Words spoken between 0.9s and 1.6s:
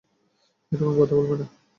কথা বলবে না।